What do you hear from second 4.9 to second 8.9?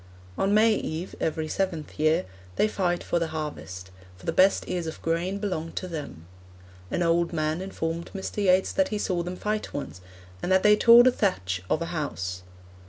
grain belong to them. An old man informed Mr. Yeats that